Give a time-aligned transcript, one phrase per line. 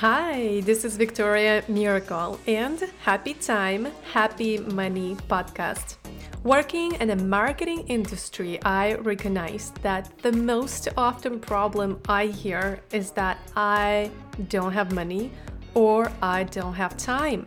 [0.00, 5.96] Hi, this is Victoria Miracle and Happy Time, Happy Money podcast.
[6.44, 13.10] Working in the marketing industry, I recognize that the most often problem I hear is
[13.18, 14.12] that I
[14.48, 15.32] don't have money
[15.74, 17.44] or I don't have time.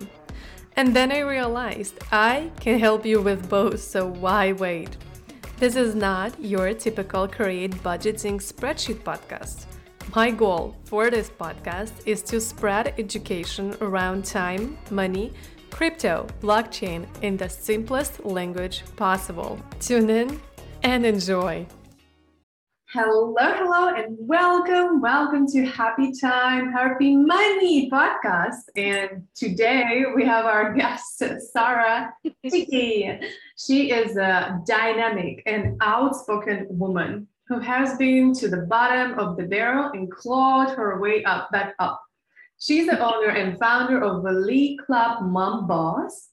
[0.75, 4.97] And then I realized I can help you with both, so why wait?
[5.55, 9.70] This is not your typical create budgeting spreadsheet podcast.
[10.09, 15.31] My goal for this podcast is to spread education around time, money,
[15.69, 19.57] crypto, blockchain in the simplest language possible.
[19.79, 20.41] Tune in
[20.83, 21.65] and enjoy.
[22.93, 28.63] Hello, hello, and welcome, welcome to Happy Time, Happy Money podcast.
[28.75, 31.23] And today we have our guest,
[31.53, 32.13] Sarah
[32.49, 33.17] Tiki.
[33.57, 39.43] She is a dynamic and outspoken woman who has been to the bottom of the
[39.43, 42.01] barrel and clawed her way up back up.
[42.61, 46.29] She's the owner and founder of the Le Club Mom Boss,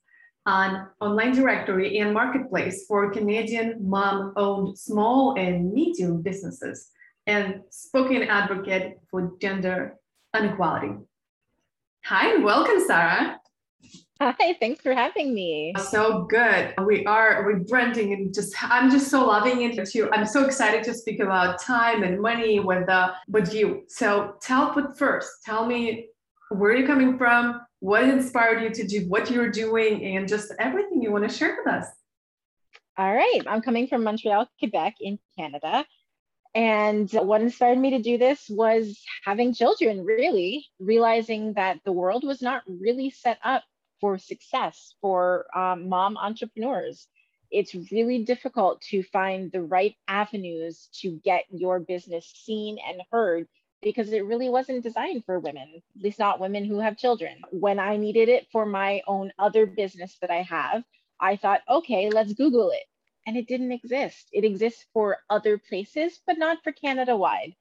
[0.46, 6.88] an online directory and marketplace for Canadian mom-owned small and medium businesses,
[7.26, 9.96] and spoken advocate for gender
[10.36, 10.92] inequality.
[12.04, 13.40] Hi, and welcome, Sarah.
[14.20, 15.72] Hi, thanks for having me.
[15.90, 16.74] So good.
[16.84, 20.10] We are rebranding and just I'm just so loving it too.
[20.12, 23.84] I'm so excited to speak about time and money with uh, with you.
[23.86, 26.08] So tell but first, tell me
[26.50, 31.00] where you're coming from, what inspired you to do what you're doing, and just everything
[31.00, 31.86] you want to share with us.
[32.96, 33.42] All right.
[33.46, 35.86] I'm coming from Montreal, Quebec in Canada.
[36.54, 42.24] And what inspired me to do this was having children, really, realizing that the world
[42.24, 43.62] was not really set up
[44.00, 47.08] for success for um, mom entrepreneurs.
[47.50, 53.46] It's really difficult to find the right avenues to get your business seen and heard
[53.82, 57.40] because it really wasn't designed for women, at least not women who have children.
[57.50, 60.82] When I needed it for my own other business that I have,
[61.20, 62.84] I thought, okay, let's Google it.
[63.26, 64.28] And it didn't exist.
[64.32, 67.54] It exists for other places, but not for Canada wide.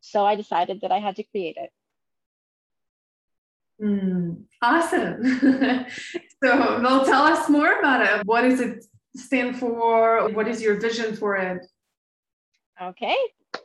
[0.00, 1.70] So I decided that I had to create it.
[3.80, 5.24] Mm, awesome.
[6.42, 8.26] so, well, tell us more about it.
[8.26, 8.84] What does it
[9.14, 10.28] stand for?
[10.30, 11.64] What is your vision for it?
[12.80, 13.16] Okay,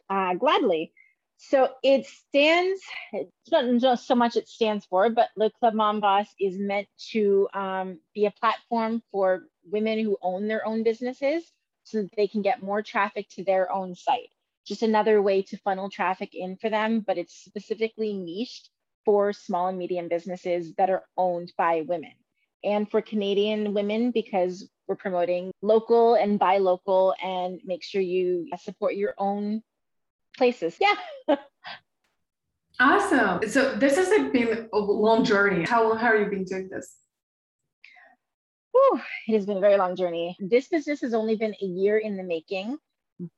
[0.09, 0.91] uh, gladly.
[1.37, 2.81] So it stands,
[3.11, 6.87] it's not just so much it stands for, but Le Club Mom Boss is meant
[7.11, 11.43] to um, be a platform for women who own their own businesses
[11.83, 14.29] so that they can get more traffic to their own site.
[14.65, 18.69] Just another way to funnel traffic in for them, but it's specifically niched
[19.05, 22.13] for small and medium businesses that are owned by women
[22.63, 28.47] and for Canadian women because we're promoting local and buy local and make sure you
[28.61, 29.61] support your own
[30.37, 30.77] places.
[30.79, 30.95] Yeah.
[32.79, 33.49] awesome.
[33.49, 35.65] So this has been a long journey.
[35.65, 36.95] How long have you been doing this?
[38.71, 40.35] Whew, it has been a very long journey.
[40.39, 42.77] This business has only been a year in the making,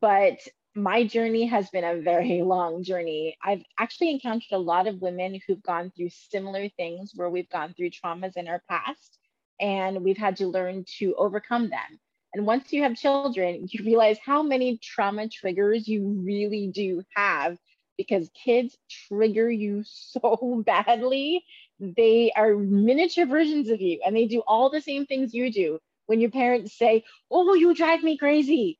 [0.02, 0.38] but
[0.75, 3.38] my journey has been a very long journey.
[3.44, 7.74] I've actually encountered a lot of women who've gone through similar things where we've gone
[7.74, 9.18] through traumas in our past
[9.59, 12.00] and we've had to learn to overcome them.
[12.34, 17.58] And once you have children, you realize how many trauma triggers you really do have
[17.97, 21.44] because kids trigger you so badly.
[21.80, 25.80] They are miniature versions of you and they do all the same things you do.
[26.08, 28.78] When your parents say, Oh, you drive me crazy,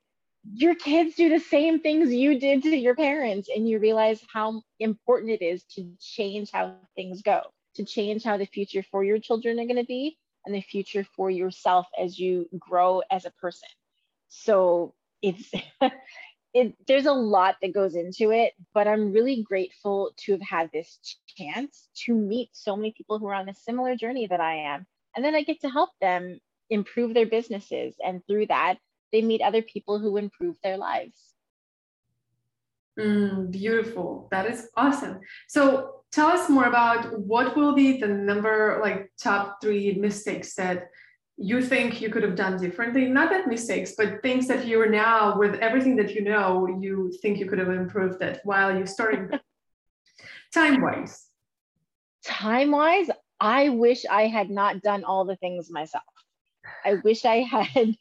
[0.54, 4.62] your kids do the same things you did to your parents and you realize how
[4.80, 7.42] important it is to change how things go
[7.76, 11.06] to change how the future for your children are going to be and the future
[11.16, 13.68] for yourself as you grow as a person.
[14.30, 15.52] So it's
[16.54, 20.70] it there's a lot that goes into it but i'm really grateful to have had
[20.72, 21.00] this
[21.38, 24.86] chance to meet so many people who are on a similar journey that i am
[25.16, 26.40] and then i get to help them
[26.70, 28.78] improve their businesses and through that
[29.12, 31.34] they meet other people who improve their lives.
[33.00, 34.28] Mm, beautiful.
[34.32, 35.20] That is awesome.
[35.48, 40.90] So tell us more about what will be the number, like top three mistakes that
[41.38, 43.08] you think you could have done differently.
[43.08, 47.40] Not that mistakes, but things that you're now, with everything that you know, you think
[47.40, 49.30] you could have improved it while you starting
[50.54, 51.28] time wise.
[52.24, 53.10] Time wise,
[53.42, 56.04] I wish I had not done all the things myself.
[56.86, 57.96] I wish I had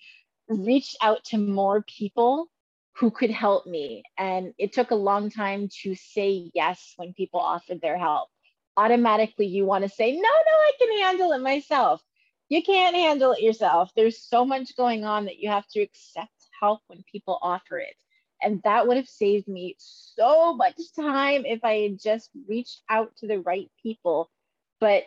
[0.49, 2.49] reached out to more people
[2.97, 4.03] who could help me.
[4.19, 8.29] And it took a long time to say yes when people offered their help.
[8.77, 12.01] Automatically, you want to say, no, no, I can handle it myself.
[12.49, 13.91] You can't handle it yourself.
[13.97, 16.31] There's so much going on that you have to accept
[16.61, 17.95] help when people offer it.
[18.43, 23.17] And that would have saved me so much time if I had just reached out
[23.17, 24.31] to the right people.
[24.81, 25.05] But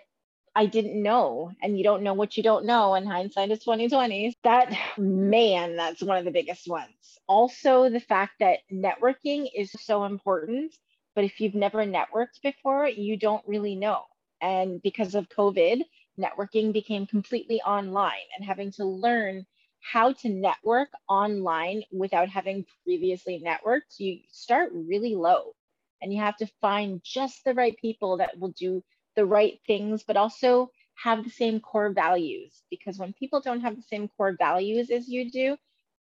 [0.57, 4.36] I didn't know, and you don't know what you don't know, and hindsight is 2020.
[4.44, 7.19] That man, that's one of the biggest ones.
[7.27, 10.75] Also, the fact that networking is so important,
[11.13, 14.01] but if you've never networked before, you don't really know.
[14.42, 15.83] And because of COVID,
[16.19, 19.45] networking became completely online and having to learn
[19.81, 25.54] how to network online without having previously networked, you start really low
[26.01, 28.83] and you have to find just the right people that will do
[29.17, 30.71] the right things, but also
[31.03, 32.63] have the same core values.
[32.69, 35.57] Because when people don't have the same core values as you do,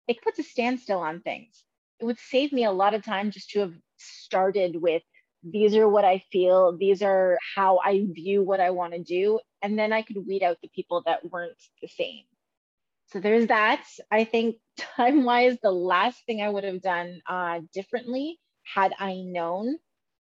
[0.07, 1.65] it puts a standstill on things.
[1.99, 5.03] It would save me a lot of time just to have started with
[5.43, 9.41] these are what I feel, these are how I view what I want to do.
[9.63, 12.25] And then I could weed out the people that weren't the same.
[13.09, 13.85] So there's that.
[14.11, 19.23] I think time wise, the last thing I would have done uh, differently had I
[19.23, 19.77] known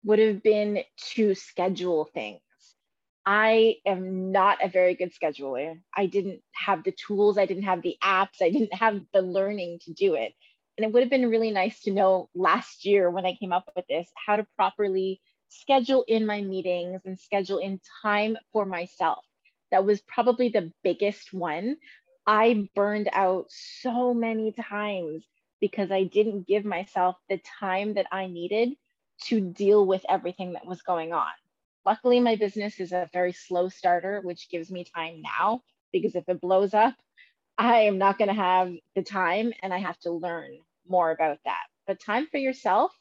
[0.05, 0.83] would have been
[1.15, 2.39] to schedule things.
[3.25, 5.79] I am not a very good scheduler.
[5.95, 9.79] I didn't have the tools, I didn't have the apps, I didn't have the learning
[9.85, 10.33] to do it.
[10.77, 13.69] And it would have been really nice to know last year when I came up
[13.75, 19.25] with this how to properly schedule in my meetings and schedule in time for myself.
[19.71, 21.77] That was probably the biggest one
[22.25, 25.25] I burned out so many times
[25.59, 28.69] because I didn't give myself the time that I needed
[29.25, 31.27] to deal with everything that was going on.
[31.89, 36.23] Luckily, my business is a very slow starter, which gives me time now because if
[36.27, 36.93] it blows up,
[37.57, 41.39] I am not going to have the time and I have to learn more about
[41.45, 41.63] that.
[41.87, 42.91] But time for yourself,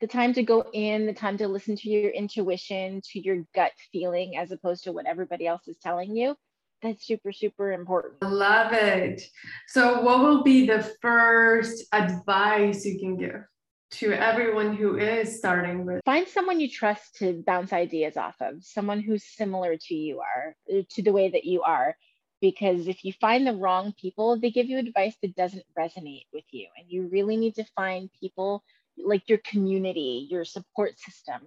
[0.00, 3.72] the time to go in, the time to listen to your intuition, to your gut
[3.90, 6.36] feeling, as opposed to what everybody else is telling you,
[6.82, 8.22] that's super super important.
[8.22, 9.22] Love it.
[9.66, 13.42] So what will be the first advice you can give
[13.90, 18.62] to everyone who is starting with find someone you trust to bounce ideas off of
[18.64, 21.96] someone who's similar to you are uh, to the way that you are
[22.40, 26.44] because if you find the wrong people they give you advice that doesn't resonate with
[26.50, 28.62] you and you really need to find people
[28.96, 31.40] like your community your support system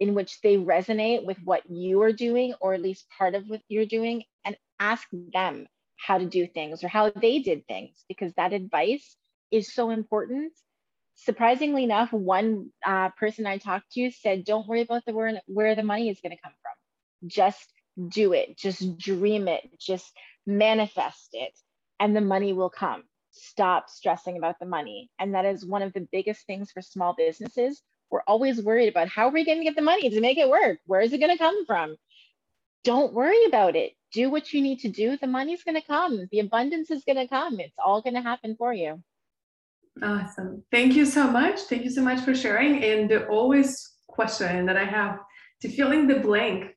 [0.00, 3.60] in which they resonate with what you are doing or at least part of what
[3.68, 5.66] you're doing and ask them
[6.00, 9.16] how to do things or how they did things because that advice
[9.50, 10.52] is so important.
[11.24, 15.74] Surprisingly enough, one uh, person I talked to said, Don't worry about the where, where
[15.74, 17.28] the money is going to come from.
[17.28, 17.72] Just
[18.08, 20.10] do it, just dream it, just
[20.46, 21.52] manifest it,
[21.98, 23.04] and the money will come.
[23.32, 25.10] Stop stressing about the money.
[25.18, 27.82] And that is one of the biggest things for small businesses.
[28.10, 30.48] We're always worried about how are we going to get the money to make it
[30.48, 30.78] work?
[30.86, 31.96] Where is it going to come from?
[32.82, 35.16] Don't worry about it do what you need to do.
[35.16, 36.28] The money's going to come.
[36.30, 37.60] The abundance is going to come.
[37.60, 39.02] It's all going to happen for you.
[40.02, 40.62] Awesome.
[40.70, 41.60] Thank you so much.
[41.60, 42.82] Thank you so much for sharing.
[42.82, 45.18] And the always question that I have
[45.62, 46.74] to fill in the blank,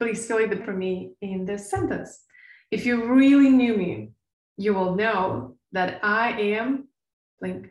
[0.00, 2.24] please fill it for me in this sentence.
[2.70, 4.10] If you really knew me,
[4.56, 6.88] you will know that I am
[7.40, 7.70] blank.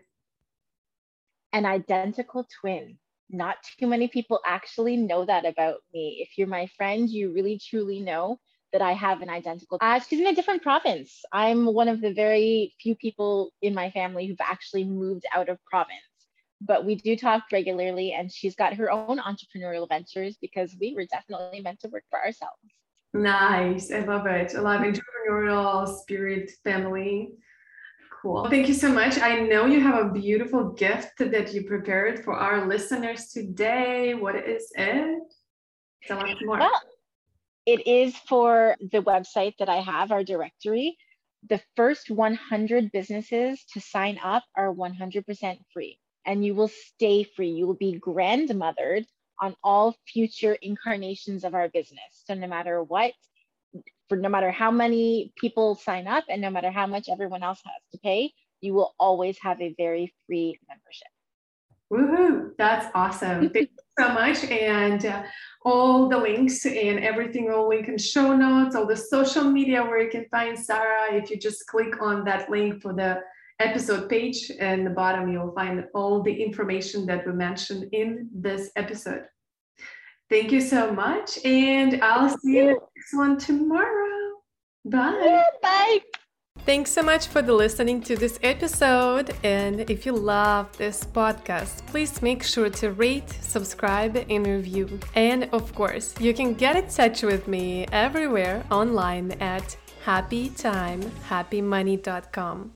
[1.52, 2.98] An identical twin.
[3.30, 6.20] Not too many people actually know that about me.
[6.22, 8.40] If you're my friend, you really truly know
[8.74, 9.78] that I have an identical.
[9.80, 11.24] Uh, she's in a different province.
[11.32, 15.64] I'm one of the very few people in my family who've actually moved out of
[15.64, 16.00] province.
[16.60, 21.06] But we do talk regularly, and she's got her own entrepreneurial ventures because we were
[21.06, 22.58] definitely meant to work for ourselves.
[23.14, 23.92] Nice.
[23.92, 24.56] I love it.
[24.56, 27.34] I love entrepreneurial spirit family.
[28.22, 28.50] Cool.
[28.50, 29.20] Thank you so much.
[29.20, 34.14] I know you have a beautiful gift that you prepared for our listeners today.
[34.14, 35.22] What is it?
[36.08, 36.58] Tell us more.
[36.58, 36.82] Well,
[37.66, 40.98] it is for the website that I have, our directory.
[41.50, 47.50] The first 100 businesses to sign up are 100% free, and you will stay free.
[47.50, 49.06] You will be grandmothered
[49.42, 52.24] on all future incarnations of our business.
[52.26, 53.14] So, no matter what,
[54.08, 57.62] for no matter how many people sign up and no matter how much everyone else
[57.66, 61.08] has to pay, you will always have a very free membership.
[61.92, 62.52] Woohoo!
[62.58, 63.52] That's awesome.
[64.00, 64.44] So much.
[64.46, 65.24] And uh,
[65.64, 70.02] all the links and everything will link in show notes, all the social media where
[70.02, 71.14] you can find Sarah.
[71.14, 73.22] If you just click on that link for the
[73.60, 78.72] episode page and the bottom, you'll find all the information that we mentioned in this
[78.76, 79.26] episode.
[80.30, 81.38] Thank you so much.
[81.46, 84.42] And I'll see you next one tomorrow.
[84.86, 85.20] Bye.
[85.24, 86.20] Yeah, bye.
[86.66, 89.36] Thanks so much for the listening to this episode.
[89.44, 94.98] And if you love this podcast, please make sure to rate, subscribe, and review.
[95.14, 102.72] And of course, you can get in touch with me everywhere online at happytimehappymoney.com.